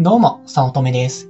[0.00, 1.28] どうも、さおとめです。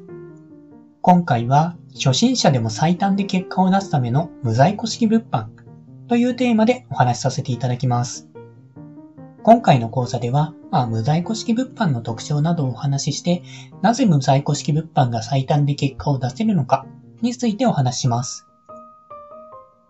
[1.01, 5.47] 今回は、初心者でも最短で結果を出すための無在庫式物販
[6.07, 8.29] というテーマでお話しさせていただきます。
[9.43, 13.43] 今回の講座では、まあ、無在庫式物販の特徴などをお話しして、
[13.81, 16.85] なぜ無在庫式物販が最短で結果を出せるのか
[17.23, 18.47] についてお話しします。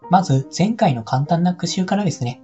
[0.09, 2.41] まず、前回の簡単な復習からですね。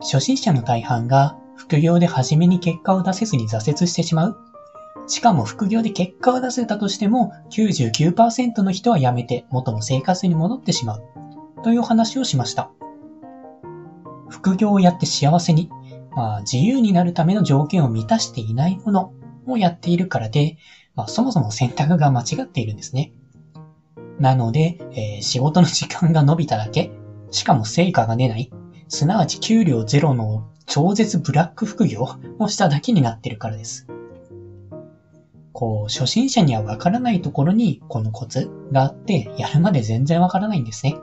[0.00, 4.53] 初心者の大半が副業で初めに結果を出せずに挫折してしまう。
[5.06, 11.02] しかも副業で結果を出せたとしても99%の人は辞めて元の生活に戻ってしまう。
[11.62, 12.70] という話をしました。
[14.28, 15.70] 副業をやって幸せに、
[16.14, 19.12] まあ、自由になるための条件を満たしていないもの
[19.46, 20.58] をやっているからで、
[20.94, 23.12] まあ、そもそも選択が間違っているんですね。
[24.18, 26.92] なので、えー仕事の時間が伸びただけ、
[27.30, 28.50] しかも成果が出ない、
[28.88, 32.06] すなわち給料ゼロの超絶ブラック副業
[32.38, 33.86] をしただけになってるからです。
[35.54, 40.96] こう、初心者にはわからないところにこのコツがあって、やるまで全然わからないんですね。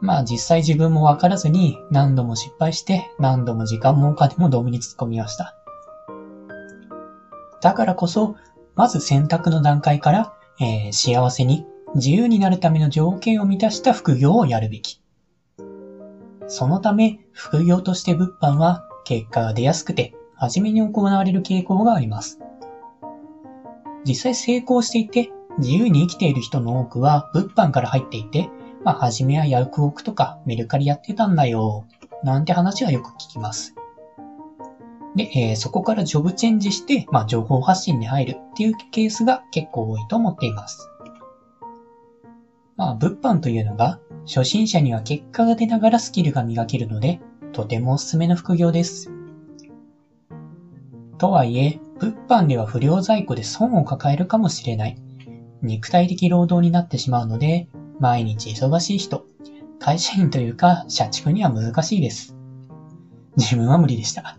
[0.00, 5.56] まあ実際自分もわからずに何度も失敗して何度も時間もお金もドブに突っ込みました。
[7.60, 8.36] だからこそ、
[8.76, 15.00] まず選択の段階から、えー幸せに自由になるための条件を満たした副業をやるべき。
[16.46, 22.38] そのため、副業として物販は結果が出やすくて、初めに行われる傾向があります。
[24.06, 28.48] 実際成功していて、自由に生きている人の多くは物販から入っていて、
[28.84, 31.86] まあ、初めはヤフオクとかメルカリやってたんだよ、
[32.22, 33.74] なんて話はよく聞きます。
[35.16, 40.88] で、えーそこからジョブチェンジして、まあ、情報発信に入るっていうケースが結構多いと思っています。
[42.76, 47.20] まあ、物販というのが、初心者には結果が出ながらスキルが磨けるので、
[47.52, 49.10] とてもおすすめの副業です。
[51.16, 54.96] とはいえ、物販では不良在庫で損を抱えるかもしれない。
[55.62, 57.68] 肉体的労働になってしまうので、
[57.98, 59.24] 毎日忙しい人、
[59.78, 62.36] 会社員というか社畜には難しいです。
[63.36, 64.38] 自分は無理でした。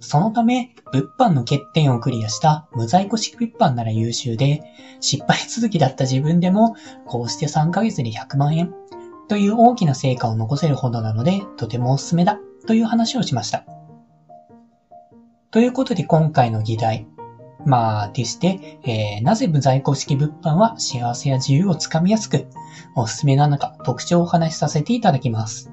[0.00, 4.62] そのため、物販の欠点をクリアした無在庫式物販なら優秀で、
[5.00, 8.72] 失敗続きだった自分でも、こうして3ヶ月で100万円
[9.28, 13.64] という大きな成果を残せるほどなので、とてもおすすめだという話をしました。
[15.50, 17.06] ということで今回の議題。
[17.64, 22.46] まあ、でして、えーなぜ無在庫式物販は幸せや自由をつかみやすく、
[22.94, 25.70] おすすめなのか特徴をお話しさせていただきます。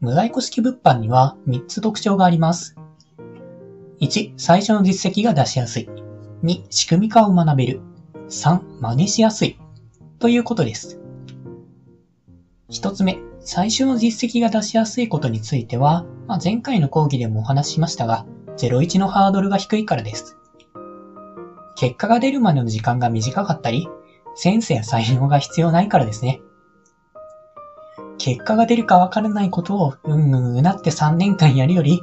[0.00, 2.76] 無在庫式物販には3つ特徴があります。
[4.00, 5.88] 1、最初の実績が出しやすい。
[6.42, 7.80] 2、仕組み化を学べる。
[8.28, 9.58] 3、真似しやすい。
[10.18, 11.00] ということです。
[12.70, 18.26] 1つ目、最初の実績が出しやすいことについては、まあ、前回の講義でもお話ししましたが、
[18.56, 20.36] 01のハードルが低いからです。
[21.76, 23.86] 結果が出るまでの時間が短かったり、
[24.34, 26.40] センスや才能が必要ないからですね。
[28.18, 32.00] 結果が出るかわからないことをうんうんうなって3年間やるより、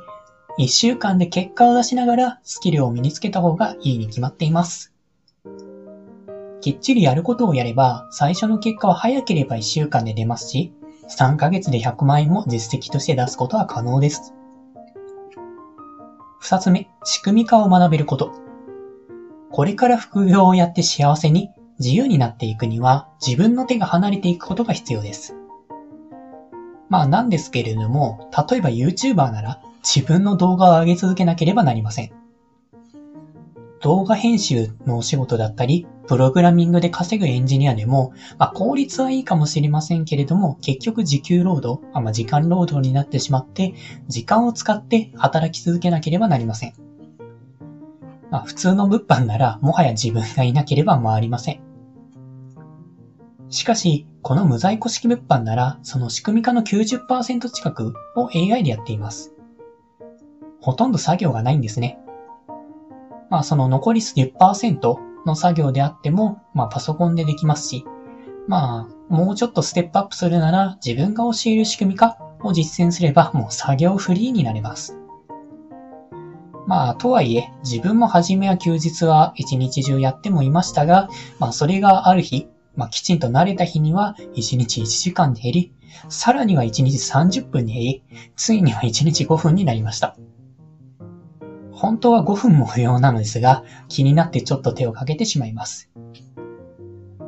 [0.60, 4.94] 1週間で結果を出しながらスキルを身につけた方がいいに決まっています。
[6.62, 10.74] きっちりやることをやれば、最初の結果は早ければ1週間で出ますし、
[11.10, 14.34] 3ヶ月で100万円も実績として出すことは可能です。
[16.40, 18.34] 二つ目、仕組み化を学べること。
[19.52, 21.50] これから副業をやって幸せに
[21.80, 25.36] 自由になっていくには自分の手が離れていくことが必要です。
[26.90, 32.23] まあなんですけれども、例えば YouTuber なら自分の動画を上げ続けなければなりません。
[33.84, 43.74] 動画編集のお仕事だったり、プログラミングで稼ぐエンジニアでも、まあ効率はいいかもしれませんけれども、結局時給労働、まあ時間労働になってしまって、
[44.08, 46.74] 時間を使って働き続けなければなりません。
[48.32, 51.60] まあ普通の物販なら、もはや自分がいなければ回りません。
[53.50, 59.34] しかし、この無在庫式物販なら、その仕組み化の90%近くを AI でやっています。
[60.62, 62.00] ほとんど作業がないんですね。
[63.34, 64.96] まあその残り10%
[65.26, 67.84] の作業であっても、まあパソコンでできますし、
[68.48, 75.00] まあもうちょっとステップアップするなら自分が教える仕組み化を実践すればもう作業フリーになれます。
[76.68, 81.10] まあとはいえ自分も初めは休日は一日中やってもいましたが、
[81.40, 85.74] まあそれがある日、まあきちんと慣れた日には1日1時間で減り、
[86.08, 88.04] さらには1日30分に減り、
[88.36, 90.16] ついには1日5分になりました。
[91.84, 95.92] 本当は5分も不要なのですが、気になってちょっと手をかけてしまいます。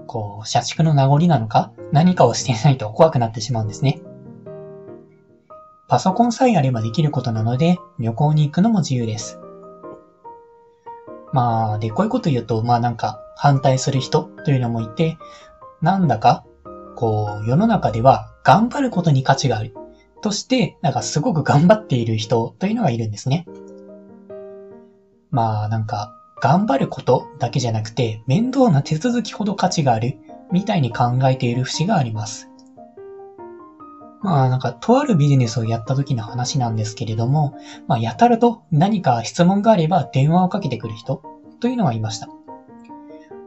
[0.07, 3.99] こう、社畜の名残なのか、何かをしていないと怖くなってしまうんですね。
[5.89, 9.41] パソコンさえあればできることなので、旅行に行くのも自由です。
[11.33, 15.17] まあ、で、こういうこと言うと、まあなんか反対する人というのもいて、
[15.81, 16.45] なんだか、
[16.95, 19.75] こう、世の中では頑張ることに価値がある。
[20.21, 23.45] として、なんかすごく頑張っている人というのがいるんですね。
[25.31, 26.11] まあなんか、
[26.41, 30.17] 頑張ることだけじゃなくて、面倒な手続きほど価値がある、
[30.51, 32.49] みたいに考えている節があります。
[34.21, 37.55] まあなんか、とあるビジネスをやった時の話なんですけれども、
[37.87, 41.21] まあやたらと何か質問があれば電話をかけてくる人
[41.59, 42.27] というのがいました。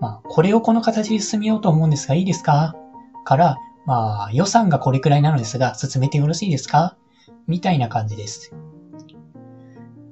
[0.00, 2.76] まあ、これをこの形で進めようと思うんですがいいですか
[3.24, 6.96] から、まあ、予算がこれくらいなのですが、進めてよろしいですか
[7.46, 8.52] みたいな感じです。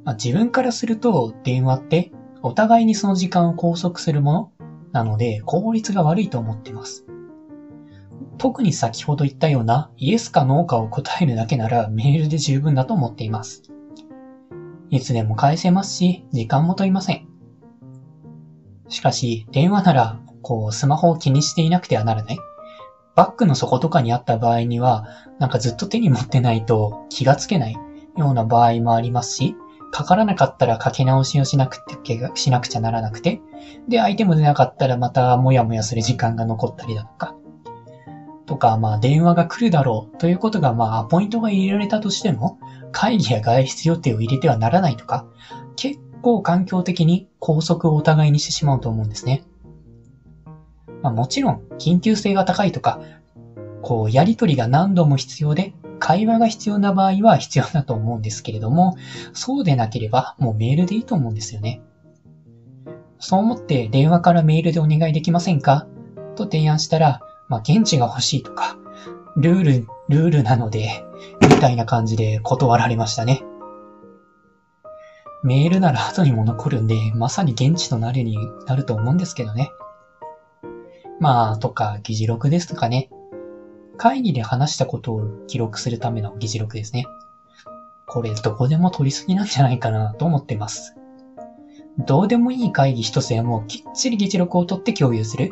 [0.06, 4.52] まあ、自分からすると、電話ってお互いにその時間を拘束するもの
[4.92, 7.04] なので、効率が悪いと思っています。
[8.38, 13.62] 特に先ほど言ったようなイエスかノーかを答えるだけならメールで十分だと思っています。
[14.90, 17.26] いつでも返せますし、時間も問いません。
[18.88, 22.38] しかし、電話なら、こう、スマホを気にしていなくてはならない。
[23.16, 25.06] バッグの底とかにあった場合には、
[25.40, 27.76] なんかずっと手に持ってないと気がつけない
[28.16, 29.56] ような場合もありますし、
[29.96, 33.40] かからなかったらかけ直しをしなくて、しなくちゃならなくて、
[33.88, 37.34] で、相手も出なかったらまたもやもやする時間が残ったりだとか、
[38.44, 42.58] とか、まあ電話が来るだろうということが、まあポイントが入れられたとしても、
[42.92, 45.24] 会議や外出予定を入れてはならないとか、
[45.76, 49.44] 結構環境的に拘束をお互いにしてしまうと思うんですね。
[51.02, 53.00] まあもちろん、緊急性が高いとか、
[53.80, 58.96] こう、やりとりが何度も必要で、会話が必要な場合は必要だと思うんですけれども、
[59.32, 61.80] そうでなければもうメールでいいと思うんですよね。
[63.18, 65.86] そう思って電話からメールでお願いできませんか？
[66.36, 68.76] と提案したら、まあ、現地が欲しいとか、
[69.36, 71.02] ルール、ルールなので、
[71.40, 73.42] みたいな感じで断られましたね。
[75.42, 79.70] メールなら後にも残るんで、まさに現地となるになると思うんですけどね。
[81.20, 83.08] まあ、とか、議事録ですとかね。
[83.96, 87.04] 会議で話したことを記録するための議事録ですね。
[88.06, 90.94] これどこでも取りすぎなんじゃないかなと思ってます。
[91.98, 95.50] どうでもいい会議一つでもきっちり議事録を取って共有する。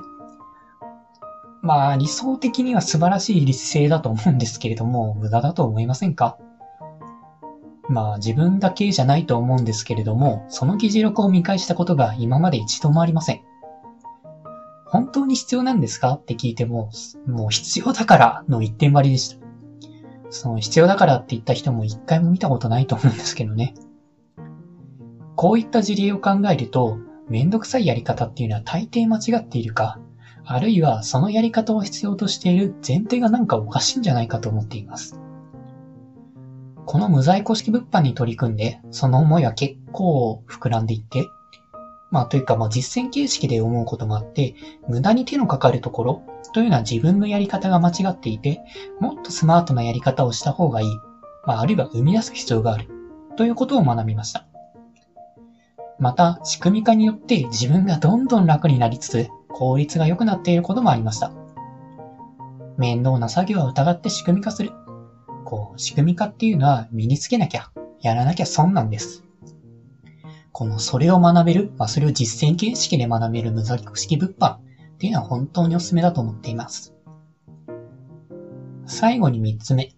[1.63, 6.37] まあ理想的には素晴らしい立勢だと思うんですけれども、無駄だと思いませんか？
[7.89, 13.41] まあ自分だけじゃないと思うんですけれども、その議事録を見返したことが今まで一度もありません。
[14.95, 16.13] 本当に必要なんですか？
[16.13, 16.93] って聞いても、
[17.27, 19.45] もう必要だからの一点張りでした。
[20.31, 23.75] その必要だからって言った人も一回も見たことないと思うんですけどね。
[25.35, 26.99] こういった事例を考えると、
[27.29, 29.99] めんどくさいやり方っていうのは大抵間違っているか、
[30.45, 35.19] あるいはそのやり方を必要としている前提がなんかおかしいんじゃないかと思っています。
[36.87, 41.27] この無在庫式物販に取り組んで、その思いは結構膨らんでいって、
[42.15, 44.55] まあというかまあ実践形式で思うこともあって、
[44.87, 46.23] 無駄に手のかかるところ
[46.53, 48.61] というのは自分のやり方が間違っていて、
[49.01, 50.87] もっとスマートなやり方をした方がいい。
[51.45, 52.89] まああるいは生み出す必要がある。
[53.37, 54.47] ということを学びました。
[55.99, 61.33] また、仕組み化によって自分がどんどん楽になりつつ、効率が良くなっていることもありました。
[62.77, 64.71] 面倒な作業は疑って仕組み化する。
[65.45, 69.24] こう、仕組み化っていうのは身につけなきゃ、やらなきゃ損なんです。
[70.55, 74.59] この、それを学べる、まあ、それを実践形式で学べる無座式物販っ
[74.99, 76.95] ていうのは本当におすすめだと思っています。
[78.87, 79.91] 最後に3つ目。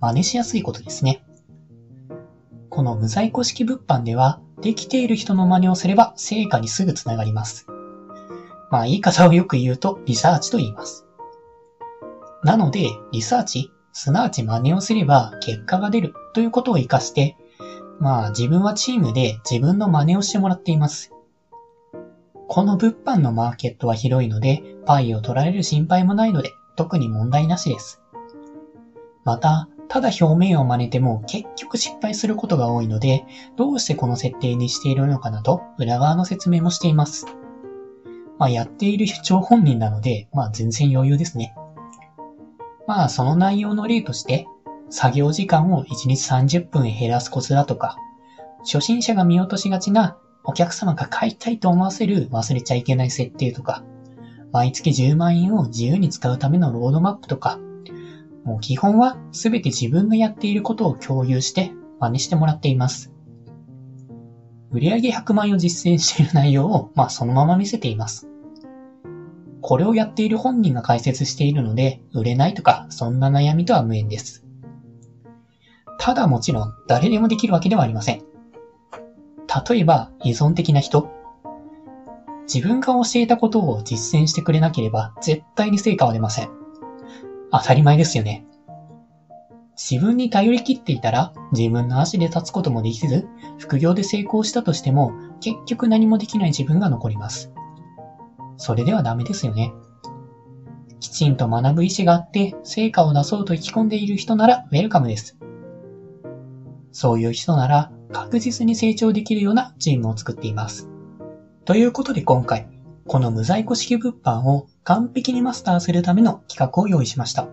[0.00, 1.22] 真似しやすいことですね。
[2.70, 7.66] この無在庫式物販では、できている人の真似をすれば成果にすぐつながります。
[8.70, 11.04] まあ言い方をよく言うとリサーチと言います。
[12.42, 17.36] なので、リサーチ、すなわち真似をすれば結果が出るということを活かして、
[18.00, 21.12] まあ自分はチームで自分の真似をしてもらっています。
[22.48, 28.02] この物販のマーケットは広いので、パイを取られる心配もないので、特に問題なしです。
[29.24, 33.24] また、ただ表面を真似ても結局失敗することが多いので、
[33.56, 37.26] どうしてこの設定にしているのかなと裏側の説明もしています。
[38.38, 41.54] まあ、やっている主張本人なので、まあ、全然余裕ですね。
[42.86, 44.46] まあ、その内容の例として、
[44.90, 47.96] 作業時間を1日30分減らすコツだとか、
[48.60, 53.84] 初心者が見落としがちなお客様が買いたいと思わせる忘れちゃいけない設定とか、
[54.52, 57.58] 毎月10万円を自由に使うためのロードマップとか、
[58.44, 63.12] もう基本は全て自分のやっていることを共有して真似してもらっています。
[64.72, 68.28] 売上100万円を実践している内容を、まあ、そのまま見せています。
[69.60, 74.44] これをやっている本人が解説しているので、売れないとか、そんな悩みとは無縁です。
[76.00, 78.22] ただもちろん、誰でもできるわけではありません。
[79.68, 81.10] 例えば、依存的な人、
[82.52, 86.50] 自分が教えたことを実践してくれなければ絶対に成果は出ません。
[87.52, 88.44] 当たり前ですよね。
[89.76, 93.28] 自分に頼り切っていたら自分の足で立つこともできず、
[93.58, 97.52] 副業で成功したとしても結局何もできない自分が残ります。
[98.56, 99.72] それではダメですよね。
[100.98, 105.39] きちんと学ぶ意思があって成果を出そうと意気込んでいる人ならウェルカムです。
[106.92, 110.88] そういう人なら確実に成長できるようなチームを作っています。
[111.64, 112.68] ということで今回、
[113.06, 117.48] この無在庫式物販を完璧にマスターするための企画を用意しました。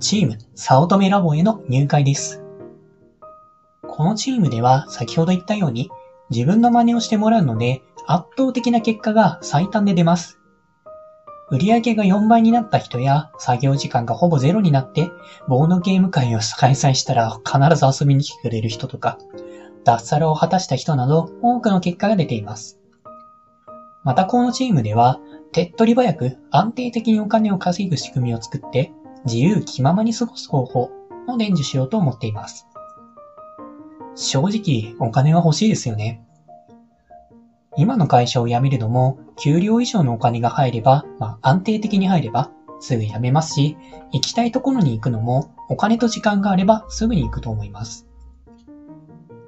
[0.00, 2.42] チーム、早乙女ラボへの入会です。
[3.88, 5.90] このチームでは先ほど言ったように
[6.30, 10.38] 自分の真似をしてもらうので圧倒的な結果が最短で出ます。
[11.50, 15.10] 売上が4倍になった人や作業時間がほぼゼロになって
[15.48, 19.18] 棒のゲーム会を開催したら必ず遊びに来てくれる人とか
[19.84, 22.78] 脱サラを果たした人など多くの結果が出ています。
[24.04, 25.20] またこのチームでは
[25.52, 28.92] 手っ取り早く安定的にお金を稼ぐ仕組みを作って
[29.24, 30.90] 自由気ままに過ごす方法
[31.26, 32.66] を伝授しようと思っています。
[34.14, 36.22] 正直お金は欲しいですよね。
[37.76, 43.76] 今の会社を辞めるのも、給料以上のお金が入れば、まあ安定的に入れば、すぐ辞めますし、
[44.12, 48.06] 行きたいところに行くのも、お金と時間があればすぐに行くと思います。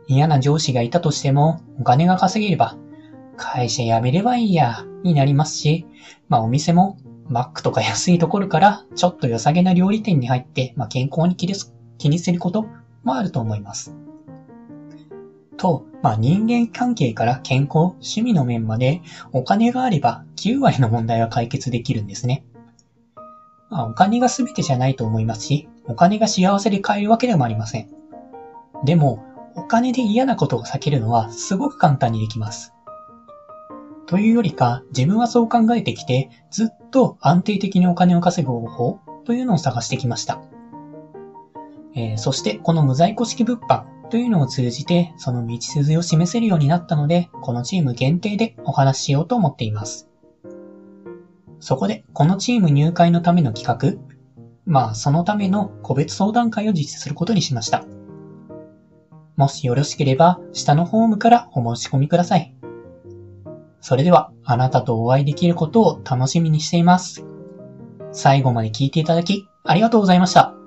[0.07, 2.77] 嫌な上司がいたとしても、お金が稼げれば、
[3.37, 5.87] 会社辞めればいいや、になりますし、
[6.29, 6.97] まあお店も、
[7.29, 11.47] マックとか安いところから、ちょっと良さげな料理店に入って、まあ健康に気
[12.09, 12.67] にすること
[13.05, 13.95] もあると思います。
[15.61, 19.02] と、まあ、人間関係から健康、趣味の面まで
[19.33, 22.47] お金があれば9割の問題は解決できるんですね。
[23.69, 27.90] まあ、お金が全てじゃないと思いますし、お金が幸せで買えるわけでもありません。
[28.87, 29.23] でも、
[29.55, 32.73] お金で嫌なことを避けるのはすごく簡単にできます。
[34.07, 40.40] というよりか、自分はそう考えてきて、ずっと安定的にお金を稼ぐ方法というのを探してきました。
[41.95, 50.11] えー、そして、この無在庫式物販というのを通じて、その道筋を示せるようになったので、このチーム限定でお話ししようと思っています。
[51.61, 54.11] そこで、このチーム入会のための企画、
[54.67, 57.85] まあ、そのための個別相談会を実施することにしました。
[59.37, 62.55] もしよろしければ、下のフォームからお申し込みください。
[63.81, 67.25] それでは、あなたとお会いできることを楽しみにしています。
[68.12, 70.60] 最後まで聞いていただき、ありがとうございました。